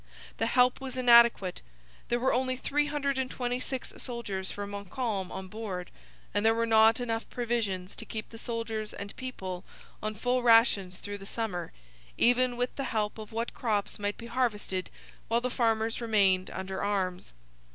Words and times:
The 0.39 0.47
help 0.47 0.81
was 0.81 0.97
inadequate. 0.97 1.61
There 2.09 2.19
were 2.19 2.33
only 2.33 2.55
326 2.55 3.93
soldiers 3.97 4.49
for 4.49 4.65
Montcalm 4.65 5.31
on 5.31 5.47
board, 5.47 5.91
and 6.33 6.43
there 6.43 6.55
were 6.55 6.65
not 6.65 6.99
enough 6.99 7.29
provisions 7.29 7.95
to 7.97 8.05
keep 8.05 8.29
the 8.29 8.39
soldiers 8.39 8.93
and 8.95 9.15
people 9.15 9.63
on 10.01 10.15
full 10.15 10.41
rations 10.41 10.97
through 10.97 11.19
the 11.19 11.27
summer, 11.27 11.71
even 12.17 12.57
with 12.57 12.75
the 12.77 12.85
help 12.85 13.19
of 13.19 13.31
what 13.31 13.53
crops 13.53 13.99
might 13.99 14.17
be 14.17 14.25
harvested 14.25 14.89
while 15.27 15.39
the 15.41 15.51
farmers 15.51 16.01
remained 16.01 16.49
under 16.49 16.81
arms. 16.83 17.33